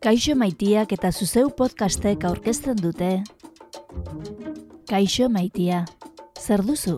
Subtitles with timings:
[0.00, 3.10] Kaixo maitiak eta zuzeu podcastek aurkezten dute.
[4.88, 5.84] Kaixo maitia,
[6.40, 6.96] zer duzu?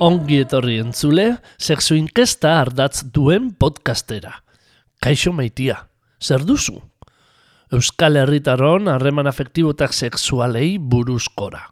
[0.00, 1.26] Ongi etorri entzule,
[1.60, 4.30] sexu inkesta ardatz duen podcastera.
[4.96, 5.74] Kaixo maitia,
[6.16, 6.78] zer duzu?
[7.76, 11.66] Euskal Herritaron harreman afektibotak sexualei buruzkora.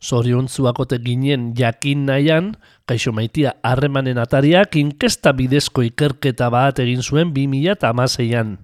[0.00, 2.54] Zoriontzuakote ginen jakin nahian,
[2.88, 8.56] kaixo maitia harremanen atariak inkesta bidezko ikerketa bat egin zuen 2006an.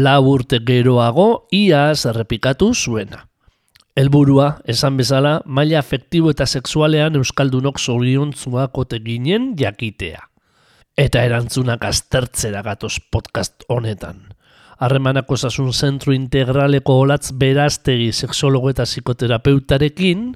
[0.00, 3.26] Lau urte geroago, ia zerrepikatu zuena.
[3.94, 10.18] Helburua, esan bezala, maila afektibo eta sexualean euskaldunok zoriontzuak ote ginen jakitea.
[10.98, 14.18] Eta erantzunak aztertzera gatoz podcast honetan.
[14.82, 20.26] Harremanako osasun zentru integraleko olatz beraztegi sexologo eta psikoterapeutarekin,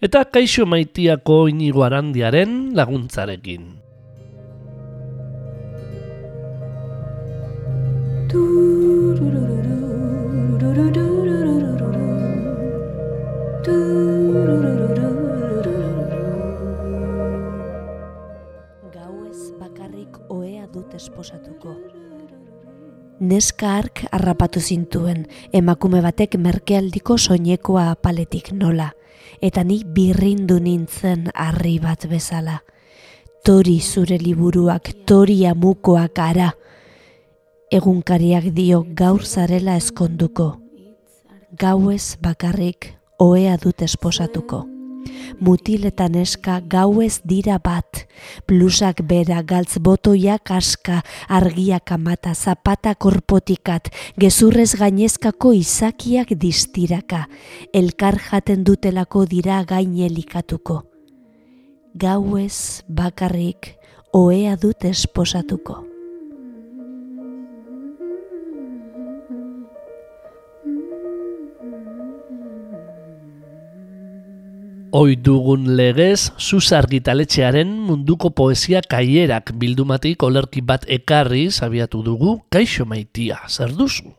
[0.00, 3.68] eta kaixo maitiako inigo arandiaren laguntzarekin.
[13.62, 13.70] Gauez
[19.60, 21.76] bakarrik oea dut esposatuko.
[23.20, 28.90] Neska ark harrapatu zintuen, emakume batek merkealdiko soinekoa apaletik nola,
[29.40, 32.58] eta ni birrindu nintzen harri bat bezala.
[33.46, 36.50] Tori zure liburuak, tori amukoak ara.
[37.70, 40.58] Egunkariak dio gaur zarela eskonduko.
[41.54, 44.64] Gauez bakarrik ohea dut esposatuko.
[45.42, 48.04] Mutil eta neska gauez dira bat,
[48.46, 57.26] blusak bera, galtz botoiak aska, argiak amata, zapata korpotikat, gezurrez gainezkako izakiak distiraka,
[57.74, 60.82] elkar jaten dutelako dira gainelikatuko.
[61.98, 63.74] Gauez bakarrik
[64.12, 65.91] ohea dut esposatuko.
[74.92, 82.84] Hoi dugun legez, Zuzar Gitaletxearen munduko poesia kaierak bildumatik olerki bat ekarri zabiatu dugu kaixo
[82.84, 84.12] maitia, zer duzu?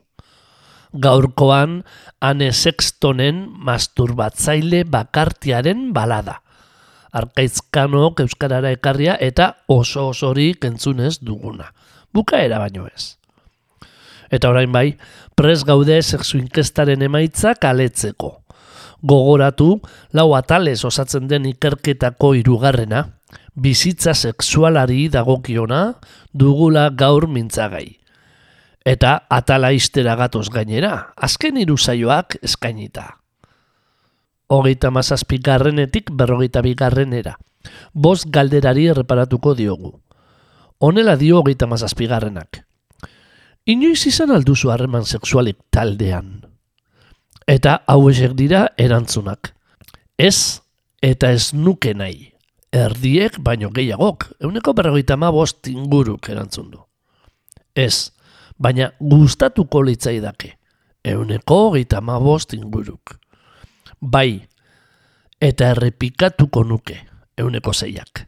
[0.98, 1.84] Gaurkoan,
[2.18, 6.40] ane sextonen masturbatzaile bakartiaren balada.
[7.14, 11.70] Arkaizkanok euskarara ekarria eta oso osorik entzunez duguna.
[12.10, 13.14] Bukaera baino ez.
[14.26, 14.88] Eta orain bai,
[15.38, 18.40] pres gaude sexu inkestaren emaitza kaletzeko
[19.04, 19.82] gogoratu
[20.16, 23.04] lau atales osatzen den ikerketako hirugarrena,
[23.54, 26.00] bizitza sexualari dagokiona
[26.32, 28.00] dugula gaur mintzagai.
[28.84, 33.06] Eta atala iztera gatoz gainera, azken hiru saioak eskainita.
[34.52, 37.38] Hogeita mazazpi garrenetik berrogeita bigarrenera.
[37.94, 39.94] Bost galderari erreparatuko diogu.
[40.84, 42.60] Honela dio hogeita mazazpi garrenak.
[43.64, 46.53] Inoiz izan alduzu harreman sexualik taldean.
[47.46, 49.52] Eta hauesek dira erantzunak.
[50.18, 50.60] Ez
[51.02, 52.30] eta ez nuke nahi.
[52.74, 56.80] Erdiek baino gehiagok, euneko berrogeita ma bost inguruk erantzun du.
[57.74, 58.10] Ez,
[58.58, 60.56] baina gustatuko litzaidake,
[61.04, 63.14] euneko gehieta ma bost inguruk.
[64.00, 64.42] Bai,
[65.38, 66.98] eta errepikatuko nuke,
[67.38, 68.24] euneko zeiak.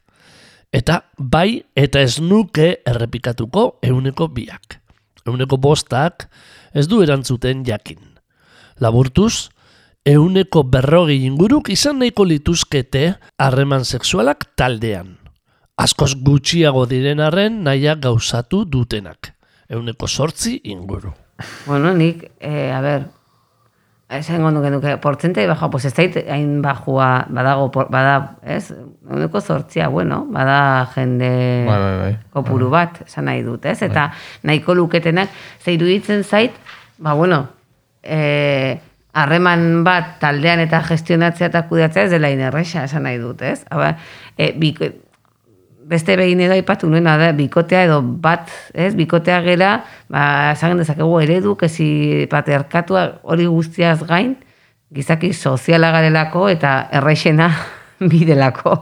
[0.72, 4.78] Eta bai, eta ez nuke errepikatuko euneko biak.
[5.26, 6.28] Euneko bostak
[6.74, 8.15] ez du erantzuten jakin.
[8.78, 9.50] Laburtuz,
[10.04, 15.16] euneko berrogi inguruk izan nahiko lituzkete harreman sexualak taldean.
[15.76, 19.32] Askoz gutxiago diren arren naia gauzatu dutenak.
[19.68, 21.12] Euneko sortzi inguru.
[21.66, 23.08] Bueno, nik, eh, a ber,
[24.08, 28.70] esan gondu genuke, portzente baja, pues ez dait hain bajua, badago, por, bada, ez?
[29.10, 32.14] Euneko sortzia, bueno, bada jende Bai, bai, bai.
[32.30, 33.82] kopuru bat, esan nahi dut, ez?
[33.82, 34.12] Eta
[34.44, 35.28] nahiko luketenak,
[35.60, 36.54] ze iruditzen zait,
[36.98, 37.48] ba, bueno,
[39.16, 43.62] harreman bat taldean eta gestionatzea eta kudeatzea ez dela inerresa, esan nahi dut, ez?
[43.72, 43.94] Haba,
[44.36, 44.90] e, biko,
[45.88, 48.92] beste behin edo aipatu nuena da, bikotea edo bat, ez?
[48.98, 49.70] Bikotea gera,
[50.12, 54.34] ba, esan dezakegu eredu, kezi patriarkatua hori guztiaz gain,
[54.94, 57.50] gizaki soziala garelako eta errexena
[58.12, 58.76] bidelako,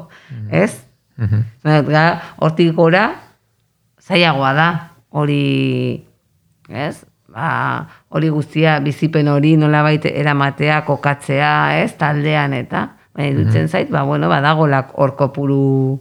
[0.50, 0.72] ez?
[1.20, 1.46] Mhm.
[1.92, 2.06] Ba,
[2.42, 3.06] Hortik gora,
[4.02, 4.68] zailagoa da,
[5.14, 6.04] hori,
[6.68, 7.04] ez?
[7.34, 14.04] Ba, hori guztia, bizipen hori nolabait eramatea, kokatzea, ez, taldean eta, baina iruditzen zait, ba,
[14.06, 16.00] bueno, badagolak hor kopuru,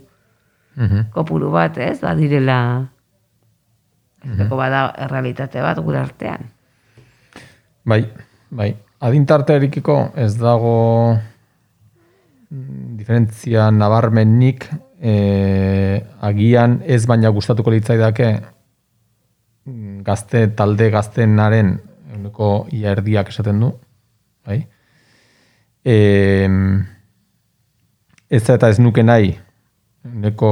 [0.77, 1.11] Mhm.
[1.13, 2.87] kopuru bat, ez, badirela,
[4.23, 6.47] ez bada errealitate bat gure artean.
[7.85, 8.05] Bai,
[8.49, 8.71] bai.
[9.03, 11.17] Adintartearikiko ez dago
[12.49, 14.69] mm, diferentzia nabarmenik
[15.01, 18.52] e, agian ez baina gustatuko litzaidake mm,
[20.03, 21.77] gazte talde gaztenaren
[22.13, 23.71] euneko ia erdiak esaten du.
[24.45, 24.59] Bai?
[25.83, 25.95] E,
[28.29, 29.33] ez eta ez nuke nahi
[30.03, 30.49] Euneko,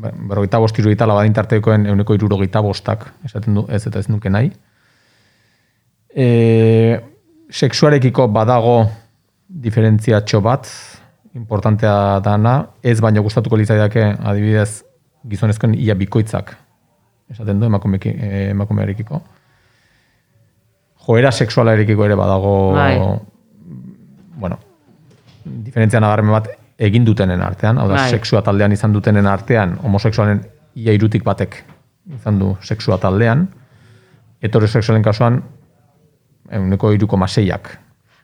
[0.00, 4.48] berrogeita bost, irurogeita labadintartekoen euneko irurogeita bostak, esaten du, ez eta ez nuke nahi
[6.16, 7.00] e,
[7.50, 8.78] sexuarekiko badago
[9.46, 10.68] diferentziatxo bat,
[11.36, 14.82] importantea dana, ez baina gustatuko litzaidake adibidez
[15.28, 16.54] gizonezkoen ia bikoitzak,
[17.30, 19.22] esaten du eh, emakumearekiko.
[21.06, 22.98] Joera sexualarekiko ere badago, Bai.
[24.36, 24.58] bueno,
[25.44, 28.10] diferentzia nabarmen bat egin dutenen artean, hau da, Bai.
[28.10, 30.42] sexua taldean izan dutenen artean, homosexualen
[30.74, 31.62] ia irutik batek
[32.14, 33.46] izan du sexua taldean,
[34.42, 35.42] heterosexualen kasuan,
[36.50, 37.78] euneko iruko maseiak.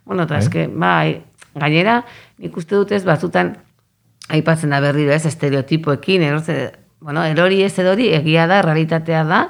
[0.04, 1.22] Bueno, eta eske, bai,
[1.54, 2.02] gainera,
[2.42, 3.54] nik uste dut ez batzutan,
[4.28, 6.72] aipatzen da berriro ez, estereotipoekin, erortze,
[7.02, 9.42] bueno, erori ez edori, egia da, realitatea da,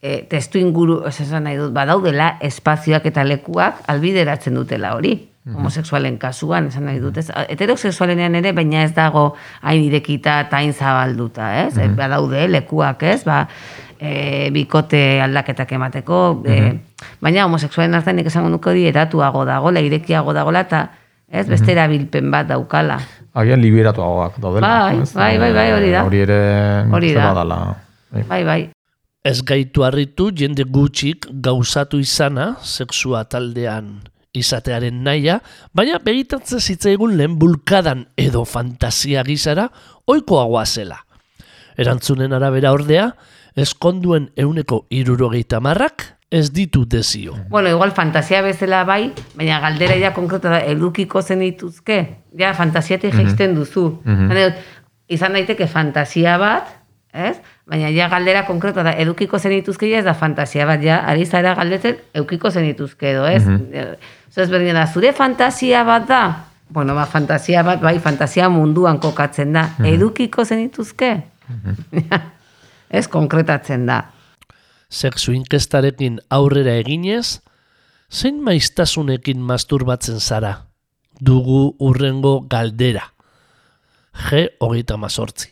[0.00, 5.16] e, testu inguru, esan nahi dut, badaudela espazioak eta lekuak albideratzen dutela hori.
[5.44, 7.26] homosexualen kasuan, esan nahi dut, ez?
[7.52, 11.74] Heterosexualenean ere, baina ez dago hain irekita eta hain zabalduta, ez?
[11.98, 13.26] Badaude lekuak, ez?
[13.28, 13.42] Ba,
[14.00, 16.56] e, bikote aldaketak emateko, e,
[17.20, 20.86] baina homosexualen artean nik esango nuke hori eratuago dagoela, irekiago dagoela, eta
[21.28, 23.02] ez, beste erabilpen bat daukala.
[23.34, 24.68] Agian liberatuagoak daudela.
[24.68, 25.10] Bai, ez?
[25.12, 26.04] bai, bai, bai, hori da.
[26.06, 26.40] Hori ere
[26.92, 27.26] Hori da.
[27.32, 27.58] badala.
[28.14, 28.22] Bai.
[28.28, 28.62] Bai, bai.
[29.24, 33.96] Ez gaitu harritu jende gutxik gauzatu izana sexua taldean
[34.34, 35.38] izatearen naia,
[35.74, 39.68] baina begitatzen zitzaigun lehen bulkadan edo fantasia gizara
[40.10, 40.98] oikoagoa zela.
[41.78, 43.08] Erantzunen arabera ordea,
[43.56, 47.34] eskonduen euneko irurogeita marrak ez ditu dezio.
[47.48, 51.98] Bueno, igual fantasia bezala bai, baina galdera ja konkreta da, edukiko zen dituzke.
[52.38, 54.00] Ja, fantasiatik jaisten duzu.
[54.04, 54.48] Baina,
[55.08, 56.72] izan daiteke fantasia bat,
[57.14, 57.36] ez?
[57.70, 61.24] Baina ja galdera konkreta da, edukiko zen dituzke ja ez da fantasia bat, ja, ari
[61.24, 63.44] zara galdetzen, eukiko zen dituzke edo, ez?
[63.46, 63.94] Mm
[64.34, 66.20] Ez berdina da, zure fantasia bat da?
[66.66, 69.62] Bueno, ba, fantasia bat, bai, fantasia munduan kokatzen da.
[69.86, 71.12] Edukiko zen dituzke?
[72.98, 74.00] ez konkretatzen da.
[74.94, 77.40] Sexu inkestarekin aurrera eginez,
[78.10, 80.52] zein maiztasunekin masturbatzen zara?
[81.18, 83.08] Dugu urrengo galdera.
[84.14, 85.50] G hogeita mazortzi.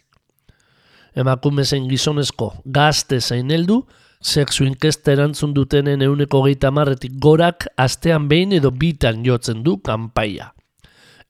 [1.19, 3.81] Emakume zein gizonezko gazte zein heldu,
[4.23, 10.53] sexu inkesta erantzun dutenen euneko hogeita marretik gorak astean behin edo bitan jotzen du kanpaia.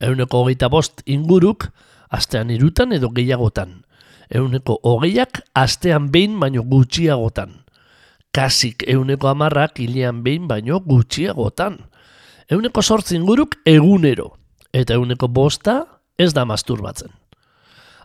[0.00, 1.70] Euneko hogeita bost inguruk,
[2.10, 3.80] astean irutan edo gehiagotan.
[4.28, 7.62] Euneko hogeiak astean behin baino gutxiagotan.
[8.32, 11.78] Kasik euneko amarrak hilean behin baino gutxiagotan.
[12.50, 14.30] Euneko sortzi inguruk egunero,
[14.72, 15.82] eta euneko bosta
[16.18, 17.10] ez da masturbatzen.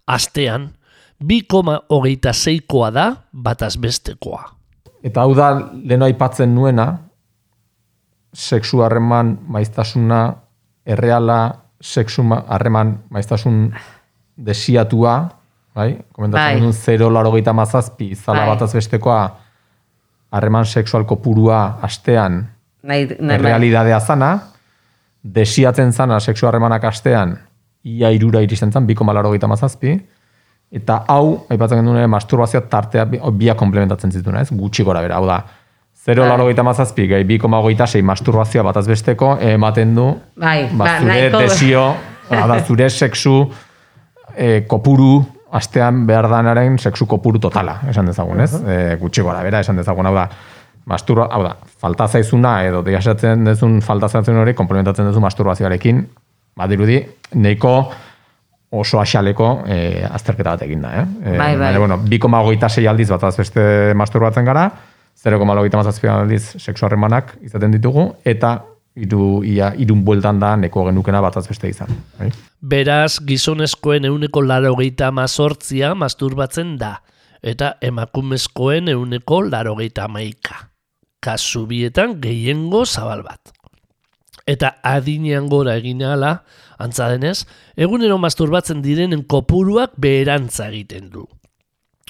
[0.07, 0.69] Astean,
[1.19, 4.43] bi koma hogeita zeikoa da bataz bestekoa.
[5.03, 5.49] Eta hau da,
[5.83, 6.87] leno aipatzen nuena,
[8.33, 10.21] sexu harreman maiztasuna,
[10.85, 11.39] erreala,
[12.23, 13.73] ma- harreman maiztasun
[14.37, 15.29] desiatua,
[15.75, 15.97] bai?
[16.13, 16.61] Komentatzen Bai.
[16.61, 18.47] duen 0 laro gehieta mazazpi, zala Bai.
[18.55, 19.37] bataz bestekoa,
[20.31, 22.47] harreman sexual kopurua astean,
[22.83, 23.35] Nahi, nahi, bai.
[23.35, 24.31] errealidadea zana,
[25.23, 27.37] desiatzen zana sexu harremanak astean,
[27.83, 29.93] ia irura iristen zan, biko malaro gehieta mazazpi,
[30.71, 34.49] eta hau, aipatzen genuen ere, masturbazioa tartea bi- bia komplementatzen zituen, ez?
[34.51, 35.41] Gutxi gora bera, hau da,
[36.07, 36.29] 0 Bai.
[36.29, 40.99] laro gehieta mazazpi, gai biko magoita sei masturbazioa bataz besteko, ematen du, Bai, ba, ba,
[41.01, 41.87] zure desio,
[42.29, 43.49] da, zure sexu
[44.35, 48.53] e, kopuru, astean behar danaren sexu kopuru totala, esan dezagun, ez?
[48.55, 50.27] E, gutxi gora bera, esan dezagun, hau da,
[50.87, 56.03] masturba, hau da, falta zaizuna edo degasatzen dezun falta zaizun hori komplementatzen duzu masturbazioarekin,
[56.57, 56.99] badirudi,
[57.35, 57.73] neiko
[58.77, 61.05] oso axaleko e, azterketa bat egin da, eh?
[61.23, 61.71] E, Bai, bai.
[61.71, 64.69] baina, bueno, 2,26 aldiz bat beste masturbatzen gara,
[65.17, 68.57] 0,87 aldiz sexu harremanak izaten ditugu, eta
[68.97, 71.91] iru, ia, irun bueltan da neko genukena bataz beste izan.
[72.17, 72.31] Bai?
[72.61, 76.97] Beraz, gizonezkoen euneko larogeita mazortzia masturbatzen da,
[77.41, 80.67] eta emakumezkoen euneko larogeita maika.
[81.21, 83.53] Kasu bietan gehiengo zabal bat.
[84.47, 86.41] Eta adinean gora egin ala,
[86.79, 91.25] antza denez, egunero masturbatzen direnen kopuruak beherantza egiten du.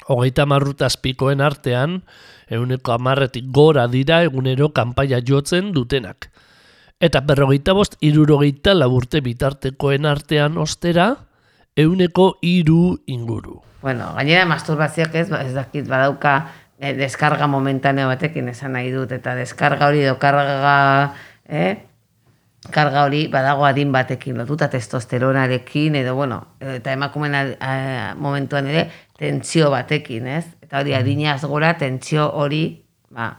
[0.08, 2.02] Hogeita marrutazpikoen artean,
[2.48, 6.30] euneko amarretik gora dira egunero kanpaia jotzen dutenak.
[7.00, 11.12] Eta berrogeita bost irurogeita laburte bitartekoen artean ostera,
[11.78, 13.60] euneko iru inguru.
[13.84, 16.32] Bueno, gainera masturbazioak ez, ez dakit badauka
[16.80, 21.14] eh, deskarga momentaneo batekin esan nahi dut, eta deskarga hori edo karga,
[21.46, 21.76] eh?
[22.74, 28.88] karga hori badago adin batekin lotuta testosteronarekin edo bueno, eta emakumen ad- a- momentuan ere
[29.22, 30.48] tentsio batekin, ez?
[30.66, 32.66] Eta hori adinaz gora tentsio hori,
[33.14, 33.36] ba,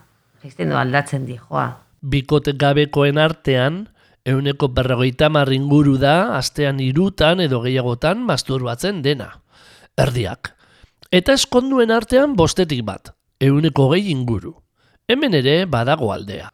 [0.47, 1.88] jaisten du aldatzen di, joa.
[2.03, 3.89] Bikote gabekoen artean,
[4.25, 9.41] euneko berrogeita inguru da, astean irutan edo gehiagotan masturbatzen dena.
[9.97, 10.55] Erdiak.
[11.11, 14.55] Eta eskonduen artean bostetik bat, euneko gehi inguru.
[15.09, 16.51] Hemen ere badago aldea.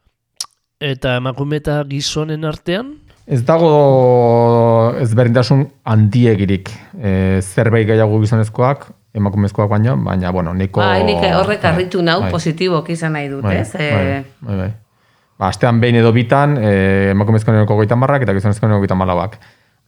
[0.81, 6.69] Eta emakume eta gizonen artean, Ez dago ezberdintasun handiegirik.
[7.01, 8.85] E, zerbait gehiago gizonezkoak,
[9.17, 10.83] emakumezkoak baina, baina, bueno, niko...
[10.83, 10.99] Ba,
[11.39, 13.71] horrek Bai, harritu nau, bai, positiboki izan nahi dut, bai, ez?
[13.73, 14.73] bai, Eh, bai, bai.
[15.39, 19.39] Ba, astean behin edo bitan, e, emakumezkoen eroko goita marrak eta gizonezkoen eroko goita malauak.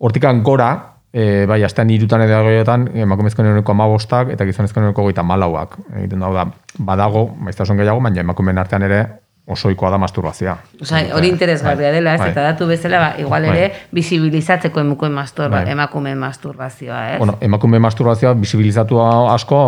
[0.03, 0.71] Hortikan gora,
[1.13, 5.79] e, bai, astean irutan edo gehiagotan, emakumezkoen eroko amabostak eta gizonezkoen eroko goita malauak.
[6.01, 6.49] Egiten da, hau da,
[6.79, 9.05] badago, maiztasun gehiago, baina emakumeen artean ere
[9.47, 10.57] osoikoa da masturbazioa.
[10.83, 12.21] Osa, hori interesgarria Bai, dela, ez?
[12.21, 12.31] bai.
[12.33, 13.83] Eta datu bezala, ba, igual ere, Bai.
[13.95, 15.71] bisibilizatzeko emukuen masturba, Bai.
[15.71, 17.19] emakumeen masturbazioa, ez?
[17.19, 18.99] Bueno, emakume masturbazioa bisibilizatu
[19.31, 19.61] asko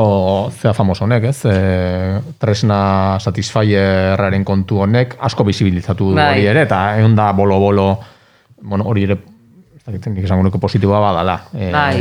[0.51, 1.45] zea famoso honek, ez?
[1.47, 2.81] E, tresna
[3.21, 6.33] satisfierraren kontu honek asko bisibilizatu du Bai.
[6.33, 7.87] hori ere, eta egon da bolo-bolo,
[8.63, 9.21] bueno, hori ere,
[9.79, 11.39] ez dakit, nik esango nuke positiboa badala.
[11.55, 11.95] E, Bai.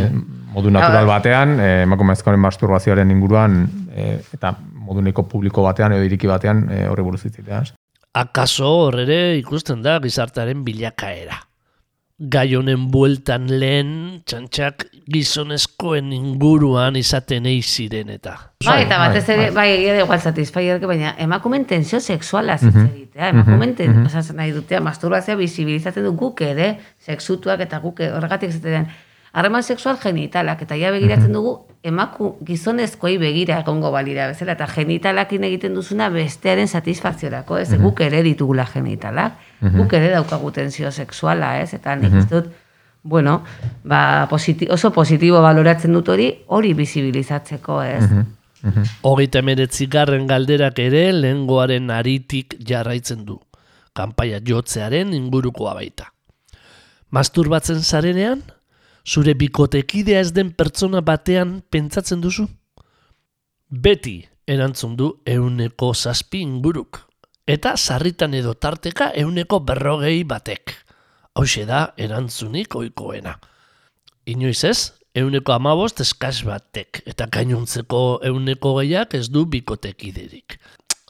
[0.58, 1.16] Modu natural Bai.
[1.20, 3.60] batean, e, emakumezkoaren masturbazioaren inguruan,
[3.94, 4.56] e, eta
[4.88, 7.76] modu neko publiko batean edo iriki batean e, horri buruz ez?
[8.18, 11.44] akaso horrere ikusten da gizartearen bilakaera.
[12.34, 13.90] Gai honen bueltan lehen
[14.26, 18.34] txantxak gizonezkoen inguruan izaten ei ziren eta.
[18.66, 22.74] Bai, eta Bai, batez ere, bai, egia da igual satisfyer, baina emakumen tensio sexuala hitz
[22.74, 26.72] egitea, emakumen ten, osa, esan nahi dutea, masturbazioa bisibilizatzen du guk ere,
[27.06, 28.90] sexutuak eta guk horregatik zaten
[29.34, 35.44] harreman sexual genitalak, eta ja begiratzen dugu, emaku gizonezkoei begira egongo balira bezala, eta genitalakin
[35.48, 39.38] egiten duzuna bestearen satisfakziorako, ez, guk ere ditugula genitalak,
[39.76, 42.50] guk ere daukagu tensio sexuala, ez, eta nik ez dut,
[43.08, 43.44] bueno,
[43.84, 48.04] ba, positi oso positibo baloratzen dut hori, hori bisibilizatzeko, ez?
[49.06, 53.38] Hogeita emeretzigarren galderak ere lehengoaren aritik jarraitzen du.
[53.96, 56.12] Kanpaia jotzearen ingurukoa baita.
[57.14, 58.42] Masturbatzen zarenean,
[59.08, 62.48] zure bikotekidea ez den pertsona batean pentsatzen duzu?
[63.70, 67.04] Beti erantzun du euneko zazpi inguruk.
[67.48, 70.76] Eta sarritan edo tarteka euneko berrogei batek.
[71.38, 73.38] Hauxe da erantzunik oikoena.
[74.28, 80.58] Inoiz ez, euneko amabost eskas batek, eta gainontzeko euneko gehiak ez du bikotekiderik.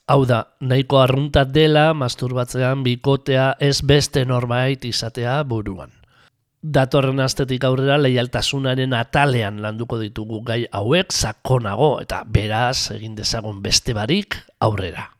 [0.07, 5.96] Hau da, nahiko arrunta dela masturbatzean bikotea ez beste norbait izatea buruan.
[6.61, 13.93] Datorren astetik aurrera leialtasunaren atalean landuko ditugu gai hauek sakonago eta beraz egin dezagun beste
[13.93, 15.16] barik aurrera.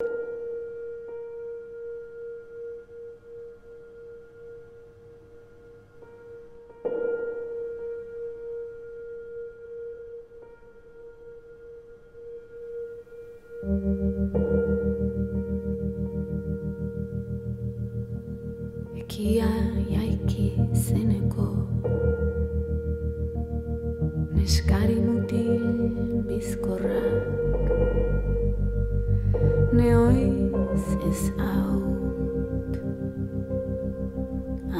[31.08, 32.74] Ez haut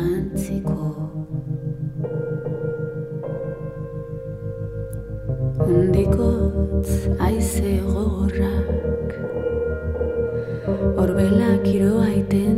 [0.01, 0.89] Antziko
[5.67, 6.91] Undikotz
[7.29, 9.11] aize gogorrak
[11.05, 12.58] Orbelak iroaiten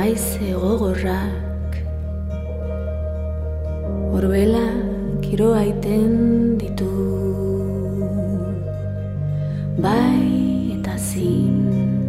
[0.00, 1.72] haize gogorrak.
[4.12, 4.68] Horbela
[5.20, 6.88] kiro aiten ditu.
[9.84, 11.99] Bai eta zin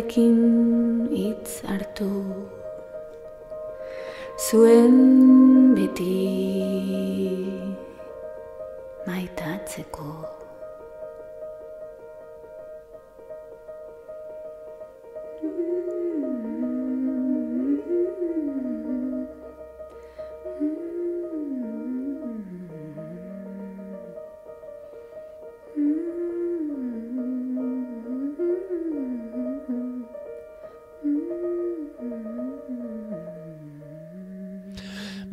[0.00, 0.39] Alekin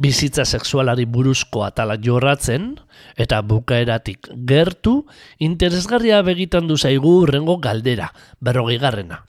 [0.08, 2.76] bizitza sexualari buruzko atala jorratzen,
[3.20, 5.02] eta bukaeratik gertu,
[5.44, 9.26] interesgarria begitan du zaigu urrengo galdera, berrogei garrena.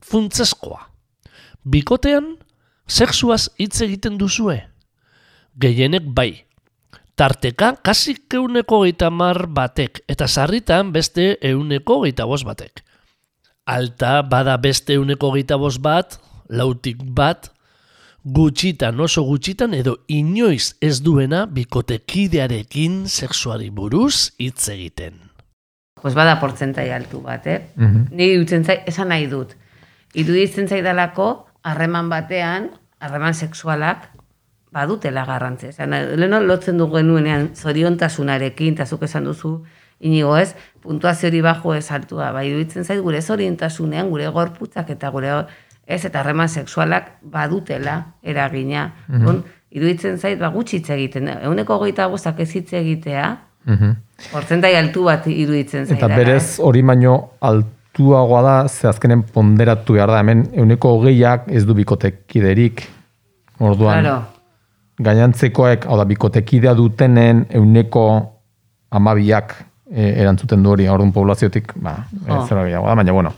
[0.00, 0.88] Funtzeskoa.
[1.68, 2.36] Bikotean,
[2.88, 4.56] sexuaz hitz egiten duzue?
[5.60, 6.46] Gehienek bai.
[7.14, 12.80] Tarteka, kasik euneko geita mar batek, eta sarritan beste euneko geita bost batek.
[13.68, 16.16] Alta bada beste euneko geita bost bat,
[16.48, 17.52] lautik bat,
[18.24, 25.18] gutxitan oso gutxitan edo inoiz ez duena bikotekidearekin sexuari buruz hitz egiten.
[26.00, 27.60] Pues bada portzentai altu bat, eh?
[27.76, 28.06] Mhm.
[28.10, 29.54] Ni dutzen zait, esan nahi dut.
[30.14, 34.10] Iruditzen zaidalako, harreman batean, harreman sexualak,
[34.72, 35.70] badutela garrantzia.
[35.70, 39.62] Esan, leheno lotzen du genuenean zoriontasunarekin, eta zuk esan duzu,
[40.00, 42.32] inigo ez, puntuazio hori bajo ez altua.
[42.32, 45.46] Bai, iruditzen zait, gure zoriontasunean, gure gorputzak eta gure
[45.86, 48.92] ez, eta harreman sexualak badutela eragina.
[49.08, 49.42] Mm
[49.72, 51.30] iruditzen zait, ba, gutxi hitz egiten.
[51.48, 53.92] Euneko goita guztak ez hitz egitea, Mhm.
[54.32, 55.96] portzentai altu bat iruditzen zait.
[55.96, 61.64] Eta berez hori baino altuagoa da, ze azkenen ponderatu behar da, hemen euneko hogeiak ez
[61.64, 62.84] du bikotekiderik.
[63.60, 64.24] Orduan, Claro.
[65.00, 68.04] gainantzekoek, hau da, bikotekidea dutenen euneko
[68.90, 69.54] amabiak
[69.90, 71.96] e, erantzuten du hori, orduan poblaziotik, ba,
[72.46, 73.32] zera gehiago da, baina bueno,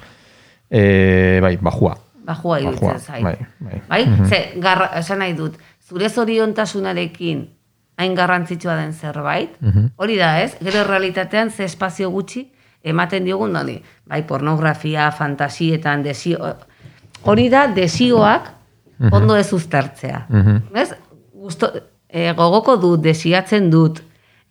[0.71, 1.97] e, bai, bajua.
[2.25, 3.23] Bajua iruditzen zait.
[3.23, 3.83] bai, bai.
[3.89, 4.05] Bai?
[4.29, 5.59] Ze, garra, esan nahi dut,
[5.89, 7.49] zure zoriontasunarekin
[7.97, 9.91] hain garrantzitsua den zerbait, Mhm.
[9.97, 12.51] hori da ez, gero realitatean ze espazio gutxi
[12.83, 16.39] ematen diogun noni, bai, pornografia, fantasietan, desio,
[17.23, 18.51] hori da desioak
[19.13, 20.27] ondo ez uztartzea.
[20.29, 20.57] Mhm.
[20.75, 20.95] Ez?
[21.33, 21.71] Gusto,
[22.09, 24.01] e, gogoko dut, desiatzen dut,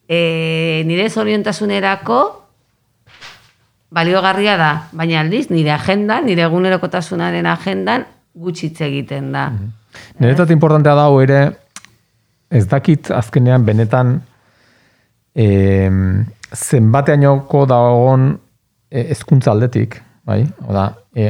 [0.07, 2.42] e, nire zoriontasunerako
[3.93, 9.47] baliogarria da, baina aldiz, nire agenda, nire egunerokotasunaren agendan gutxi hitz egiten da.
[10.19, 11.41] Niretzat importantea da ere,
[12.49, 14.15] ez dakit azkenean benetan
[15.35, 15.47] e,
[16.53, 18.31] zenbateainoko dagoen
[18.89, 20.41] e, hezkuntza aldetik, bai?
[20.65, 21.29] Oda, e,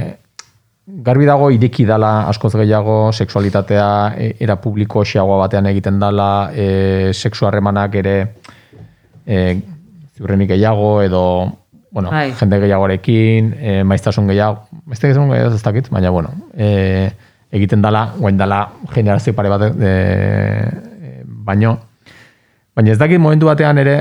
[1.03, 7.11] garbi dago ireki dala askoz gehiago sexualitatea e, era publiko xeagoa batean egiten dala, e,
[7.13, 8.15] sexu harremanak ere
[9.25, 9.43] e,
[10.15, 11.23] ziurrenik gehiago edo
[11.93, 12.33] bueno, Bai.
[12.33, 17.11] jende gehiagorekin, e, maiztasun gehiago, maiztasun gehiago ez dakit, baina bueno, e,
[17.53, 18.63] egiten dala, guain dala
[18.95, 21.11] generazio pare bat e, e,
[21.45, 21.75] baino,
[22.73, 23.97] baina ez dakit momentu batean ere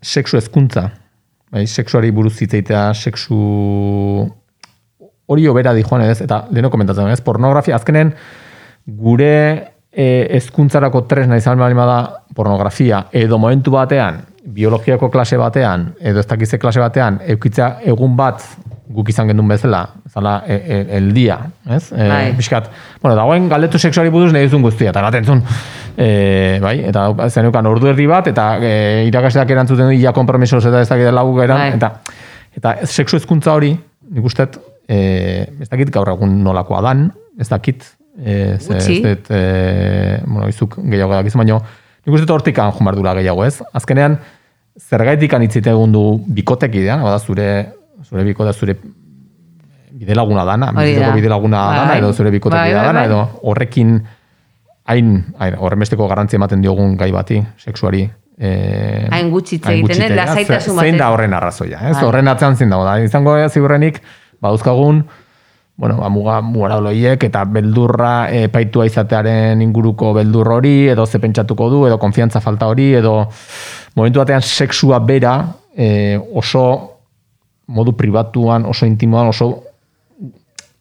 [0.00, 0.86] sexu hezkuntza,
[1.52, 3.42] bai, sexuari buruz zitzeitea, sexu
[5.26, 8.16] hori obera di joan ez, eta leheno komentatzen, ez, pornografia, azkenen
[8.86, 9.36] gure
[9.92, 16.26] e, hezkuntzarako tresna izan bali da pornografia, edo momentu batean, biologiako klase batean, edo ez
[16.26, 18.42] dakize klase batean, eukitza egun bat
[18.92, 21.38] guk izan gendun bezala, zala e, e, el dia,
[21.70, 21.84] ez?
[21.94, 22.32] E, Bai.
[22.36, 22.68] pixkat,
[23.00, 25.40] bueno, dagoen galdetu sexuari buruz nahi duzun guztia, eta bat entzun,
[25.96, 28.74] e, bai, eta zenukan ordu erdi bat, eta e,
[29.08, 31.78] irakasleak erantzuten du, ia kompromisos eta ez dakit lau geran, Bai.
[31.78, 31.92] eta,
[32.58, 33.72] eta sexu hezkuntza hori,
[34.12, 34.48] nik uste,
[34.88, 34.98] e,
[35.62, 37.06] ez dakit gaur egun nolakoa dan,
[37.40, 37.86] ez dakit,
[38.18, 41.62] e, ze, ez dut, e, bueno, izuk gehiago dakizu, baina
[42.06, 43.62] nik uste hortikan dula gehiago, ez?
[43.72, 44.18] Azkenean,
[44.78, 47.72] zergaitik anitzite egun du bikotekidean, bada zure,
[48.08, 48.76] zure bikotea zure
[49.92, 50.82] bidelaguna dana, Hori da.
[50.86, 51.76] bizitzeko bidelaguna Bai.
[51.78, 53.06] dana, edo zure bikotekidea Bai, bai, dana, bai.
[53.06, 54.02] edo horrekin
[54.88, 58.10] hain, hain horrenbesteko garrantzia ematen diogun gai bati, sexuari,
[58.42, 61.96] E, Hain gutxi hitz hain egiten, eh, lasaitasun Ze- Zein da horren arrazoia, ez?
[61.98, 62.04] Bai.
[62.08, 62.94] Horren atzean zein dago da.
[63.04, 64.00] Izango da ziurrenik,
[64.40, 65.02] badauzkagun,
[65.76, 71.68] bueno, ba, muga, moraloiek eta beldurra e, paitua izatearen inguruko beldur hori, edo ze pentsatuko
[71.70, 73.26] du, edo konfiantza falta hori, edo
[73.96, 75.36] momentu batean sexua bera
[75.74, 76.64] e, oso
[77.72, 79.52] modu pribatuan, oso intimoan, oso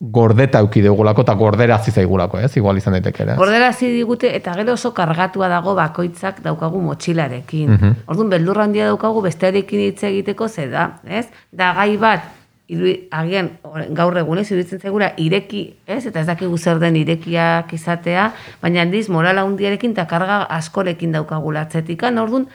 [0.01, 2.57] gordeta euki dugulako eta gordera zaigulako, ez?
[2.57, 3.35] Igual izan daiteke ere.
[3.37, 7.69] Gorderazi digute eta gero oso kargatua dago bakoitzak daukagu motxilarekin.
[7.69, 7.95] Mhm.
[8.07, 11.27] Orduan beldurra handia daukagu bestearekin hitz egiteko ze da, ez?
[11.51, 12.40] Da gai bat
[12.71, 13.51] iru, agian
[13.97, 16.05] gaur egunez iruditzen zaigura ireki, ez?
[16.07, 18.31] Eta ez dakigu zer den irekiak izatea,
[18.61, 22.19] baina handiz morala handiarekin eta karga askorekin daukagula atzetikan.
[22.21, 22.47] Orduan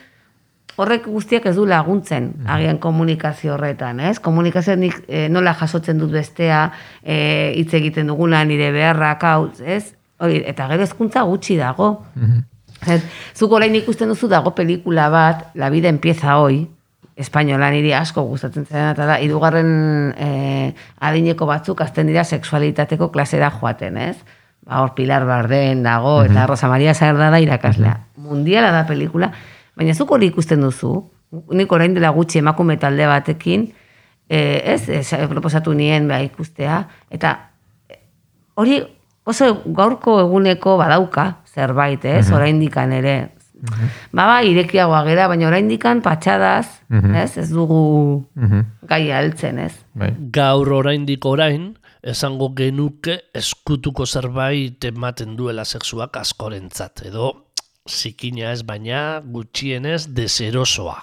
[0.77, 4.19] horrek guztiak ez du laguntzen agian komunikazio horretan, ez?
[4.25, 6.67] Komunikazio nik eh, nola jasotzen dut bestea,
[7.03, 9.95] eh, hitz egiten duguna nire beharrak hau, ez?
[10.21, 11.91] Hori, eta gero hezkuntza gutxi dago.
[12.89, 13.03] Ez,
[13.37, 16.67] Zuk orain ikusten duzu dago pelikula bat, La vida empieza hoy,
[17.17, 19.71] espainola niri asko gustatzen zena eta da, irugarren
[20.21, 24.17] eh, adineko batzuk azten dira sexualitateko klasera joaten, ez?
[24.67, 27.97] Ba, hor Pilar Barden dago, eta Rosa Maria Sarda da irakaslea.
[28.21, 29.31] Mundiala da pelikula,
[29.77, 30.93] baina zuk hori ikusten duzu,
[31.57, 33.71] nik orain dela gutxi emakume talde batekin,
[34.29, 37.33] eh, ez, ez, proposatu nien ba, ikustea, eta
[38.61, 38.83] hori
[39.25, 43.17] oso gaurko eguneko badauka zerbait, ez, oraindikan ere.
[44.13, 48.27] Ba, ba, irekiagoa gera, baina oraindikan patxadaz, ez, ez dugu
[48.89, 49.73] gaia heltzen, ez.
[49.97, 50.13] Bai.
[50.33, 51.71] Gaur oraindik orain,
[52.07, 57.33] esango genuke eskutuko zerbait ematen duela sexuak askorentzat, edo
[57.89, 60.97] zikina ez baina gutxienez deserosoa,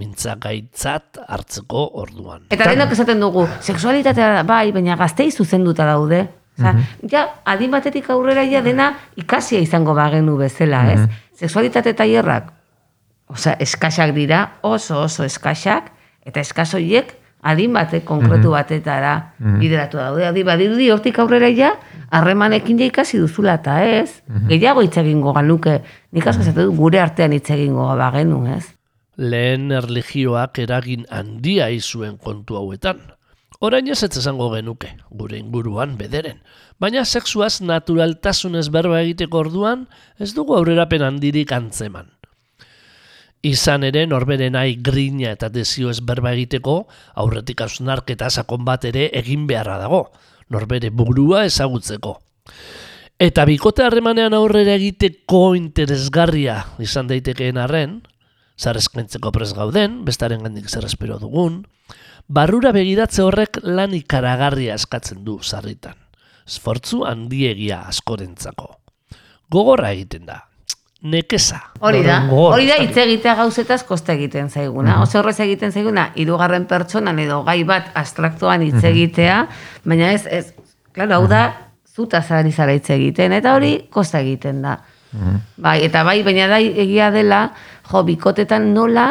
[0.00, 2.46] mintzagaitzat hartzeko orduan.
[2.52, 6.24] Eta denok esaten dugu, sexualitatea bai, baina gaztei zuzenduta daude.
[6.58, 6.74] Osa,
[7.08, 11.00] ja, adin batetik aurrera ja dena ikasia izango bagenu bezala, ez?
[11.38, 12.52] Sexualitate tailerrak,
[13.32, 15.90] osea, eskasak dira, oso oso eskasak,
[16.28, 20.26] eta eskasoiek adin bate konkretu batetara bideratu daude.
[20.28, 21.72] Adi, badirudi hortik aurrera ja,
[22.14, 25.80] harremanekin ja ikasi duzula eta ez, gehiago hitz egingo ganuke,
[26.12, 28.66] nik asko esate dut gure artean hitz egingo bagenu, ez?
[29.18, 33.02] Lehen erligioak eragin handia izuen kontu hauetan.
[33.62, 36.40] Orain ez ez esango genuke, gure inguruan bederen.
[36.82, 39.84] Baina sexuaz naturaltasunez berba egiteko orduan,
[40.18, 42.08] ez dugu aurrerapen handirik antzeman.
[43.46, 49.08] Izan ere norberen nahi grina eta desio ez berba egiteko, aurretik hausnarketa sakon bat ere
[49.22, 50.08] egin beharra dago,
[50.50, 52.16] norbere burua ezagutzeko.
[53.22, 58.00] Eta bikote harremanean aurrera egiteko interesgarria izan daitekeen arren,
[58.58, 61.62] zer eskaintzeko prez gauden, bestaren gandik zer espero dugun,
[62.32, 65.98] barrura begiratze horrek lan ikaragarria eskatzen du sarritan.
[66.48, 68.70] Esfortzu handiegia askorentzako.
[69.52, 70.40] Gogorra egiten da.
[71.02, 71.58] Nekeza.
[71.82, 75.00] Hori da, hori da hitz egitea gauzetaz kosta egiten zaiguna.
[75.02, 79.40] Oso horrez egiten zaiguna, hirugarren pertsonan edo gai bat abstraktuan hitz egitea,
[79.84, 80.44] baina ez, ez,
[80.94, 81.42] claro, hau da,
[81.90, 84.76] zuta zari zara hitz egiten, eta hori kosta egiten da.
[85.58, 87.42] Bai, eta bai, baina da egia dela,
[87.90, 89.08] jo, bikotetan nola,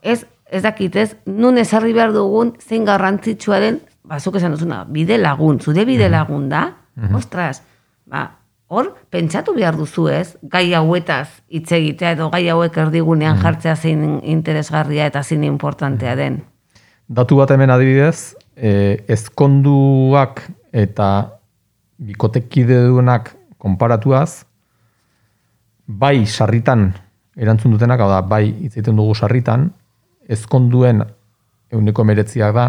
[0.00, 5.18] ez, ez dakit, ez, nun ezarri behar dugun, zein garrantzitsua den, bazuk esan duzuna, bide
[5.18, 6.66] lagun, zure bide lagun da,
[7.16, 7.62] ostras,
[8.06, 8.26] ba,
[8.68, 14.18] hor, pentsatu behar duzu ez, gai hauetaz hitz egitea edo gai hauek erdigunean jartzea zein
[14.22, 16.42] interesgarria eta zein importantea den.
[17.08, 21.08] Datu bat hemen adibidez, e, ezkonduak eta
[21.98, 24.44] bikotekide duenak konparatuaz,
[25.86, 26.92] bai sarritan
[27.36, 29.72] erantzun dutenak, hau da, bai hitz egiten dugu sarritan,
[30.28, 31.02] ezkonduen
[31.74, 32.68] euneko meretziak da,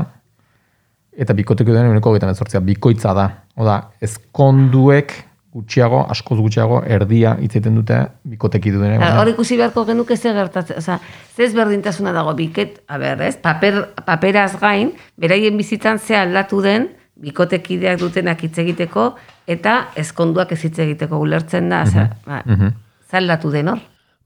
[1.15, 3.29] eta bikoteko duen euneko hogeita mezortzia, bikoitza da.
[3.55, 5.13] Hau da, ezkonduek
[5.55, 8.99] gutxiago, askoz gutxiago, erdia hitz egiten dute bikoteki duen.
[8.99, 10.99] Hor ikusi beharko genuke ze gertatzen, osea,
[11.35, 13.37] ze ezberdintasuna dago biket, a ber, ez?
[13.39, 16.89] Paper, paperaz gain, beraien bizitzan ze aldatu den,
[17.23, 19.13] bikotekideak dutenak hitz egiteko,
[19.47, 22.43] eta ezkonduak ez hitz egiteko ulertzen da, osea, ba,
[23.07, 23.83] ze aldatu den hor.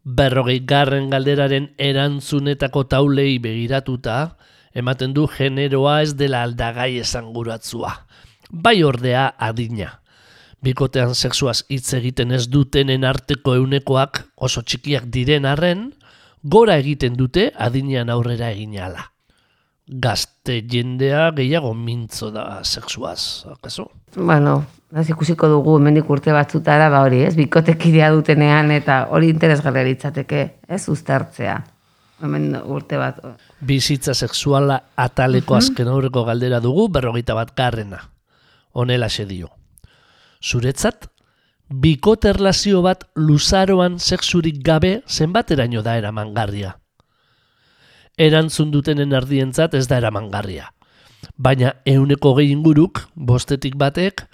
[0.10, 4.15] Berrogei garren galderaren erantzunetako taulei begiratuta,
[4.74, 7.91] ematen du generoa ez dela aldagai esanguratzua.
[8.50, 9.91] Bai ordea adina.
[10.65, 15.86] Bikotean sexuaz hitz egiten ez dutenen arteko eunekoak oso txikiak diren arren,
[16.43, 19.06] gora egiten dute adinean aurrera egin ala.
[19.89, 23.88] Gazte jendea gehiago mintzo da sexuaz, akaso?
[24.15, 24.60] Bueno,
[24.93, 27.34] ez ikusiko dugu hemendik urte batzutara, ba hori, ez?
[27.38, 31.58] Bikotekidea dutenean eta hori interesgarria litzateke, ez uztartzea.
[32.21, 33.17] Hemen urte bat.
[33.65, 38.04] Bizitza sexuala ataleko azken aurreko galdera dugu berrogeita bat garrena.
[38.73, 39.49] Honela dio.
[40.43, 41.08] Zuretzat,
[41.69, 46.75] bikote erlazio bat luzaroan sexurik gabe zenbateraino da eramangarria.
[48.19, 50.67] Erantzun dutenen ardientzat ez da eramangarria.
[51.39, 54.25] Baina euneko gehi inguruk, bostetik batek,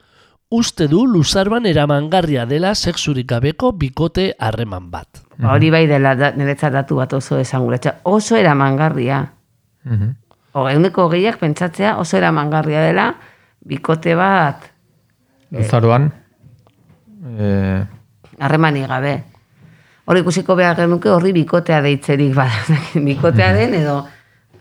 [0.50, 5.22] uste du luzaroan eramangarria dela sexurik gabeko bikote harreman bat.
[5.38, 8.00] Ba, hori bai dela da, niretzat datu bat oso esanguratxa.
[8.10, 9.22] Oso eramangarria.
[9.84, 10.14] Mhm.
[10.56, 13.10] O, euneko gehiak pentsatzea oso eramangarria dela
[13.66, 14.72] bikote bat
[15.52, 16.10] Luzaroan,
[17.38, 17.86] eh,
[18.40, 19.24] harremani gabe.
[20.06, 22.78] Hori ikusiko behar genuke horri bikotea deitzerik bada.
[23.10, 24.04] bikotea den edo...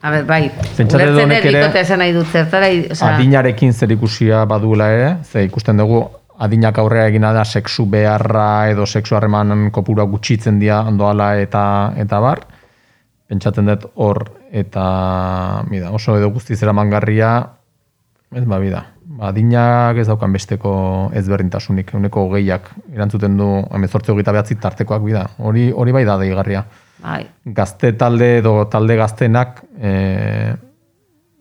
[0.05, 4.91] A ber, bai, ulertzen dut bikotea esan nahi dut zertara, osea, adinarekin zer ikusia baduela
[4.93, 6.03] ere, ze ikusten dugu
[6.45, 11.65] adinak aurrera egina da sexu beharra edo sexu harreman kopura gutxitzen dira ondoala eta
[11.97, 12.45] eta bar.
[13.33, 14.85] Pentsatzen dut hor eta
[15.71, 17.37] mida, oso edo guztiz eramangarria
[18.35, 18.85] ez ba bida.
[19.23, 20.75] Adinak ez daukan besteko
[21.15, 25.25] ezberdintasunik, uneko hogeiak erantzuten du 18 hogeita behatzi tartekoak bida.
[25.39, 26.65] Hori hori bai da deigarria.
[26.99, 30.55] bai, Gazte talde edo talde gaztenak eh,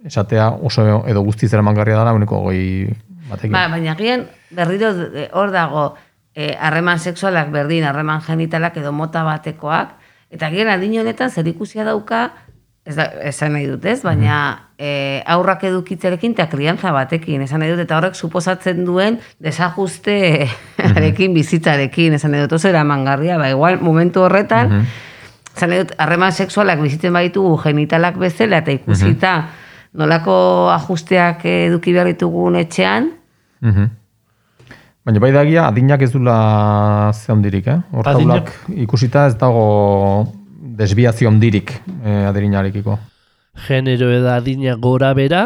[0.05, 2.93] esatea oso edo guztiz eramangarria dela uneko hogei
[3.29, 3.53] batekin.
[3.55, 5.95] Ba, baina gian berriro eh, hor dago
[6.35, 9.95] eh, harreman sexualak berdin, harreman genitalak edo mota batekoak,
[10.33, 12.31] eta gian adin honetan zer ikusia dauka,
[12.85, 14.37] ez da, esan nahi dut ez, baina
[14.77, 20.17] eh, aurrak edukitzerekin eta kriantza batekin, esan nahi dut, eta horrek suposatzen duen desajuste
[20.89, 24.83] arekin, bizitzarekin, esan nahi dut, oso eramangarria, ba, igual momentu horretan,
[25.55, 29.33] esan nahi dut, harreman sexualak bizitzen baditugu genitalak bezala, eta ikusita,
[29.93, 30.35] nolako
[30.75, 33.11] ajusteak eduki behar ditugun etxean,
[33.63, 33.85] Mhm.
[35.03, 37.79] Baina bai dagia, adinak ez dula ze handirik, eh?
[37.91, 38.51] Hortaulak
[38.85, 40.27] ikusita ez dago
[40.77, 42.97] desbiazio handirik eh, adirinarekiko.
[43.67, 45.43] Genero eda adina gora bera,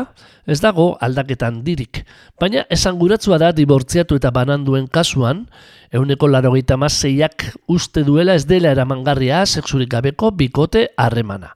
[0.47, 2.05] ez dago aldaketan dirik.
[2.39, 5.43] Baina esanguratzua da dibortziatu eta bananduen kasuan,
[5.91, 11.51] euneko larogeita mazeiak uste duela ez dela eramangarria sexurik gabeko bikote harremana.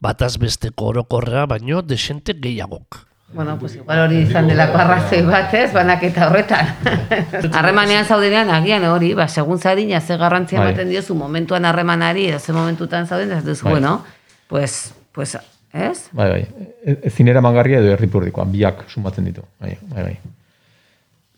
[0.00, 3.09] Bataz besteko orokorra baino desente gehiagok.
[3.32, 6.66] Bueno, pues igual hori izan delako arrazoi bat, ez, banaketa horretan.
[7.54, 10.72] Harremanean zaudenean, agian hori, ba, segun zadina, ze garrantzia Bai.
[10.72, 13.74] ematen diozu momentuan harremanari, edo ze momentutan zauden, ez duzu, Bai.
[13.74, 14.04] bueno,
[14.48, 15.36] pues, pues,
[15.72, 16.08] ez?
[16.10, 16.42] Bai, bai.
[16.84, 19.46] E- Ezin eramangarria edo erripurdikoa, biak sumatzen ditu.
[19.60, 20.18] Bai, bai, bai.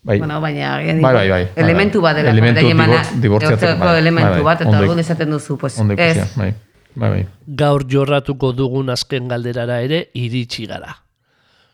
[0.02, 1.48] Bai, Bueno, baina agian Bai, bai, bai.
[1.56, 2.64] elementu bat dela, Elementu
[3.20, 3.98] dibortziatzeko, bai.
[4.00, 6.54] elementu bat, eta orduan esaten duzu, pues, ez, bai.
[6.94, 7.26] Bai, bai.
[7.46, 11.01] Gaur jorratuko dugun azken galderara ere iritsi gara.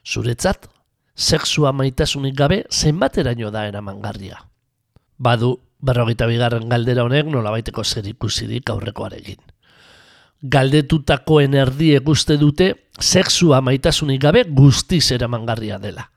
[0.09, 0.71] Zuretzat,
[1.15, 4.39] sexua maitasunik gabe zenbateraino da eramangarria.
[5.19, 9.41] Badu, berrogeita bigarren galdera honek nolabaiteko zer ikusirik aurrekoarekin.
[10.49, 16.09] Galdetutakoen erdiek uste dute sexua maitasunik gabe guztiz eramangarria dela.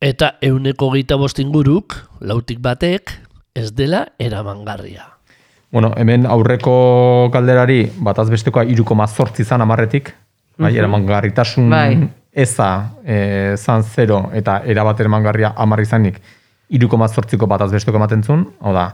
[0.00, 3.12] Eta euneko geita bostinguruk, lautik batek,
[3.54, 5.04] ez dela eramangarria.
[5.70, 10.14] Bueno, hemen aurreko galderari bataz bestekoa iruko zortzi zan amarretik,
[10.56, 12.08] bai, eramangarritasun Bai.
[12.38, 12.70] Eza
[13.02, 16.20] e, zan zero eta erabat eramangarria amar izanik
[16.68, 18.90] iruko zortziko bataz besteko ematen zuen, hau da,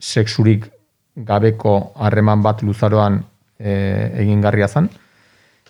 [0.00, 0.68] sexurik
[1.16, 3.20] gabeko harreman bat luzaroan
[3.58, 3.72] e,
[4.22, 4.88] egingarria zan,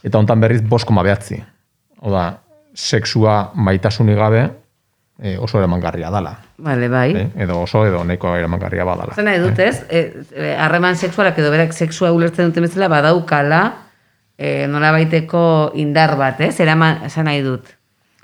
[0.04, 1.42] eta hontan berriz bosko behatzi.
[2.02, 2.38] Hau da,
[2.74, 4.42] sexua maitasunik gabe
[5.18, 6.36] e, oso eramangarria dala.
[6.58, 7.10] Vale, bai.
[7.16, 7.26] Eh?
[7.44, 9.14] Edo oso edo neko eramangarria badala.
[9.16, 9.82] Zer nahi dut, ez?
[9.88, 13.62] E, e, harreman sexualak edo berak sexua ulertzen duten bezala badaukala
[14.38, 16.58] e, nolabaiteko indar bat, ez?
[16.60, 17.72] Eraman, esan nahi dut.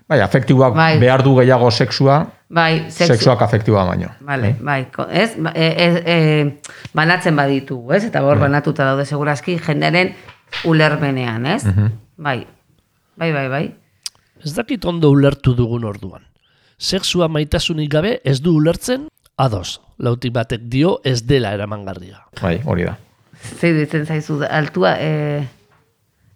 [0.09, 0.99] Bai, afektiboak Bai.
[1.01, 3.15] behar du gehiago sexua, Bai, sexu...
[3.15, 4.11] sexuak afektiboa baino.
[4.21, 5.31] Vale, bai, ko- ez?
[5.41, 6.61] Ba- E, e, e,
[6.93, 8.05] banatzen baditugu, ez?
[8.05, 10.13] Eta hor banatuta daude segurazki jendearen
[10.69, 11.63] ulermenean, ez?
[12.17, 12.47] Bai,
[13.17, 13.63] bai, bai, bai.
[14.45, 16.27] Ez dakit ondo ulertu dugun orduan.
[16.77, 19.07] Sexua maitasunik gabe ez du ulertzen,
[19.39, 22.25] ados, lautik batek dio ez dela eramangarria.
[22.43, 22.97] Bai, hori da.
[23.61, 25.47] Zei ditzen zaizu, altua, e,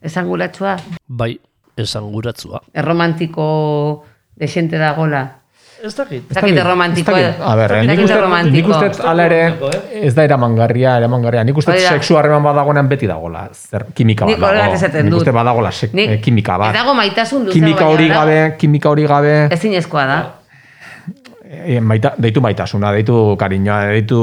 [0.06, 1.34] esangulatsua, Bai,
[1.76, 2.62] esanguratzua.
[2.74, 4.04] erromantiko
[4.36, 5.24] desente dagola.
[5.84, 6.30] Ez dakit.
[6.30, 7.12] Ez dakit erromantiko.
[7.20, 7.34] Ez.
[7.44, 8.16] A ber, ez nik uste,
[8.50, 9.40] nik uste hala ere
[10.00, 11.42] ez da eramangarria, eramangarria.
[11.44, 11.90] Nik uste da.
[11.92, 15.02] sexu harreman badagoenan beti dagola, zer, kimika bat dago.
[15.04, 16.72] Nik uste badagola sek, Nik- eh, kimika bat.
[16.74, 20.18] Ez dago maitasun luzaro, Kimika hori gabe, kimika hori gabe, Ezinezkoa da.
[21.44, 24.18] eh, maita, deitu maitasuna, deitu kariñoa, deitu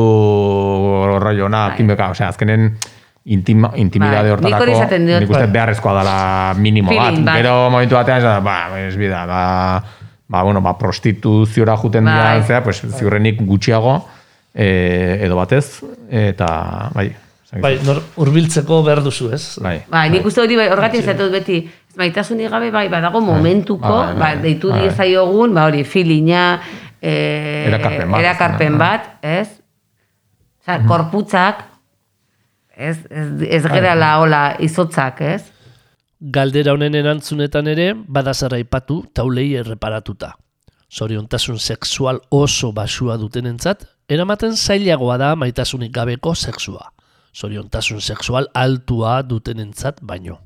[1.21, 1.77] rollona, Bai.
[1.77, 2.77] kimika, osea, azkenen
[3.25, 5.19] intima, intimidade Bai, hortarako, nik diot.
[5.23, 7.07] nik uste beharrezkoa dela minimo bat.
[7.09, 7.37] Feeling bat.
[7.41, 9.83] Gero momentu batean, ba, ez bida, ba,
[10.27, 12.13] ba, bueno, ba, prostituziora juten Bai.
[12.13, 14.05] dira, zera, pues, ziurrenik gutxiago,
[14.53, 17.13] e, edo batez, eta, bai,
[17.61, 19.59] Bai, nor, urbiltzeko behar duzu, ez?
[19.61, 19.83] bai.
[19.87, 21.59] Bai, nik uste hori bai, horgatik zatut beti,
[21.89, 24.37] ez maitasunik gabe, bai, badago momentuko, Bai, bai, ba, bai.
[24.41, 24.79] deitu Bai.
[24.81, 26.59] diezaiogun, ba hori, filina,
[26.99, 29.47] eh, Erakarpen bat, erakarpen bat, ez?
[30.63, 31.63] Osa, korputzak,
[32.75, 35.43] ez, ez, ez gerala hola izotzak, ez?
[36.19, 40.33] Galdera honen erantzunetan ere, badazara ipatu taulei erreparatuta.
[40.93, 46.91] Zoriontasun sexual oso basua dutenentzat, eramaten zailagoa da maitasunik gabeko sexua.
[47.33, 50.39] Zoriontasun sexual altua dutenentzat baino.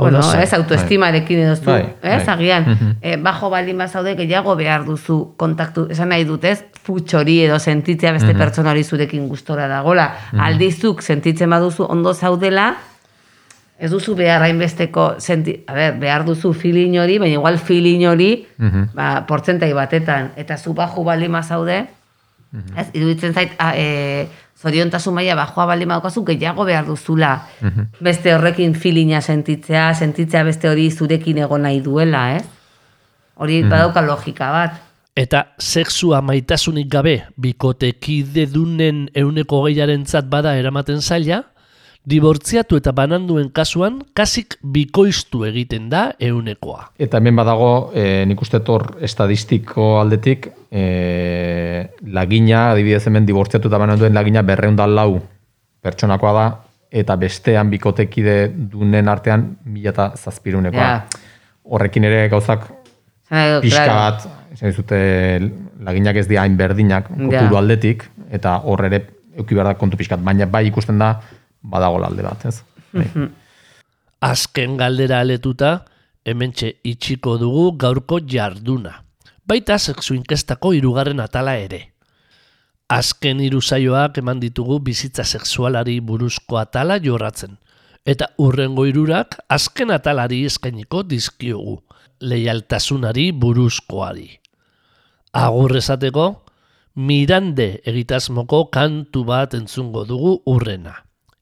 [0.00, 2.34] Bueno, da, bai, ez, autoestimarekin edo zu, Bai, ez, bai.
[2.34, 2.96] agian, Mhm.
[3.02, 8.12] eh, bajo baldin bazaude gehiago behar duzu kontaktu, esan nahi dut, ez, futxori edo sentitzea
[8.12, 10.14] beste pertsona hori zurekin gustora dagola.
[10.38, 12.74] Aldizuk sentitzen baduzu ondo zaudela,
[13.78, 18.46] ez duzu behar hainbesteko, senti, a ber, behar duzu feeling hori, baina igual feeling hori,
[18.58, 18.88] Mhm.
[18.94, 21.86] ba, portzentai batetan, eta zu bajo baldin bazaude,
[22.52, 22.78] Mhm.
[22.78, 24.28] ez, iruditzen zait, a, e,
[24.60, 27.32] zoriontasun maila bajoa baldin badaukazu gehiago behar duzula.
[27.60, 27.88] Mhm.
[28.04, 32.44] Beste horrekin feelinga sentitzea, sentitzea beste hori zurekin egon nahi duela, ez?
[33.36, 34.80] Hori badauka logika bat.
[35.16, 41.42] Eta sexua maitasunik gabe bikotekide dunen euneko gehiarentzat bada eramaten zaila,
[42.08, 46.92] dibortziatu eta bananduen kasuan kasik bikoiztu egiten da eunekoa.
[46.98, 53.78] Eta hemen badago, e, nik uste tor estadistiko aldetik, e, lagina, adibidez hemen dibortziatu eta
[53.78, 55.20] banan duen lagina berreundan lau
[55.82, 56.46] pertsonakoa da,
[56.90, 60.86] eta bestean bikotekide dunen artean mila eta zazpirunekoa.
[60.86, 61.24] Ja.
[61.70, 62.66] Horrekin ere gauzak
[63.30, 63.98] pixka claro.
[63.98, 64.98] bat, esan dizute,
[65.86, 67.58] laginak ez dira hain berdinak, kopuru Ja.
[67.58, 69.04] aldetik, eta hor ere
[69.38, 71.20] euki behar da kontu pixkat, baina bai ikusten da,
[71.62, 72.62] badago alde bat, ez?
[72.92, 73.06] Bai.
[74.20, 75.84] Azken galdera aletuta,
[76.24, 79.04] hementxe itxiko dugu gaurko jarduna.
[79.50, 81.80] Baita sexu inkestako hirugarren atala ere.
[82.86, 87.56] Azken hiru saioak eman ditugu bizitza sexualari buruzko atala jorratzen.
[88.06, 91.80] Eta urrengo hirurak azken atalari eskainiko dizkiogu.
[92.20, 94.28] Leialtasunari buruzkoari.
[95.34, 96.30] Agur esateko,
[96.94, 100.94] Mirande egitasmoko kantu bat entzungo dugu urrena.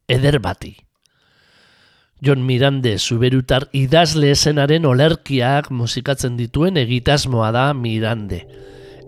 [0.08, 0.76] Eder bati.
[2.20, 8.40] Jon Mirande zuberutar idazle esenaren olerkiak musikatzen dituen egitasmoa da Mirande.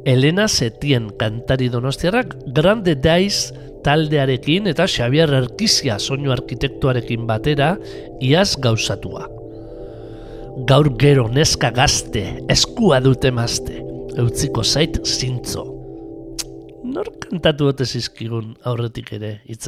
[0.07, 3.51] Elena Setien kantari donostiarrak Grande Daiz
[3.85, 7.75] taldearekin eta Xavier Erkizia soinu arkitektuarekin batera
[8.23, 9.27] iaz gauzatua.
[10.71, 13.83] Gaur gero neska gazte, eskua dute mazte,
[14.19, 15.67] eutziko zait zintzo.
[16.85, 19.67] Nor kantatu ote zizkigun aurretik ere hitz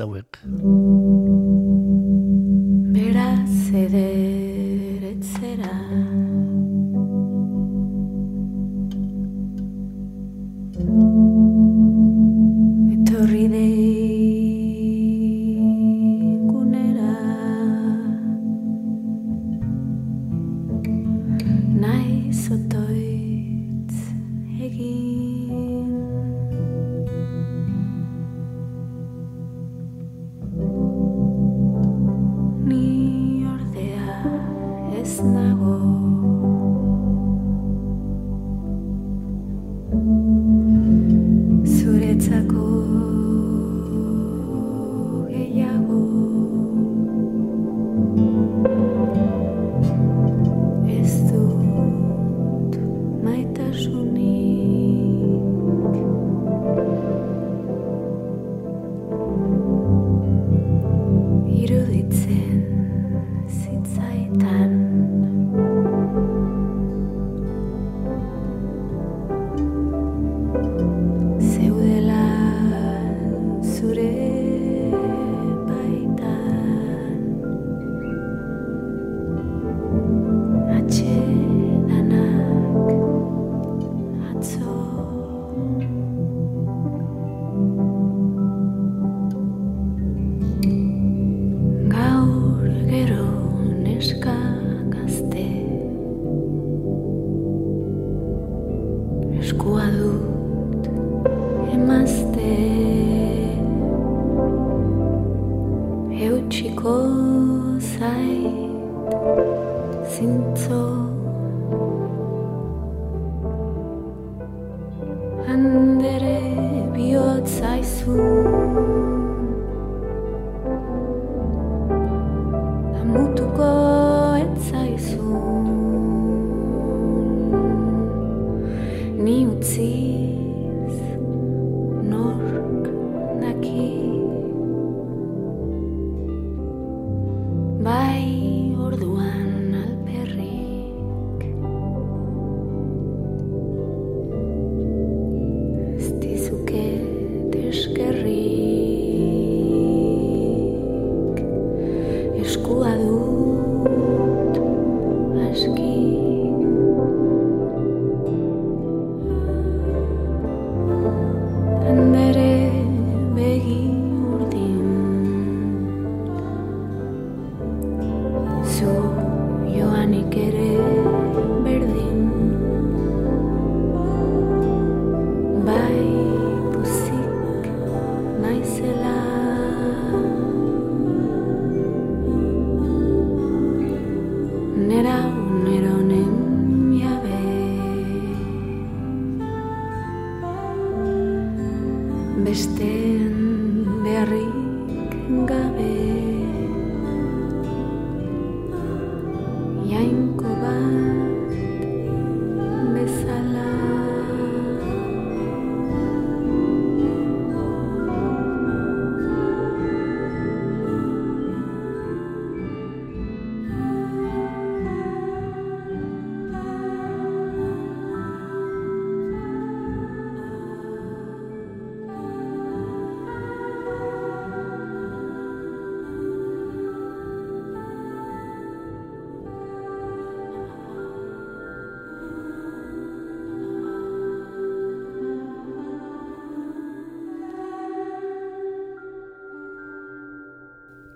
[3.73, 4.52] hauek.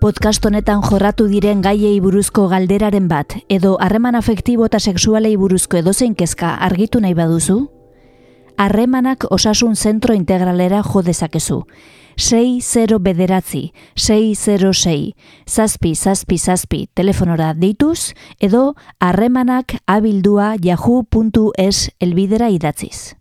[0.07, 6.15] Podcast honetan jorratu diren gaiei buruzko galderaren bat edo harreman afektibo eta sexualei buruzko edozein
[6.15, 7.57] kezka argitu nahi baduzu?
[8.55, 11.59] Harremanak osasun zentro integralera jo dezakezu.
[12.15, 23.17] 6 bederatzi, 606, zazpi, zazpi, zazpi, telefonora deituz, edo harremanak abildua yahoo.es elbidera idatziz.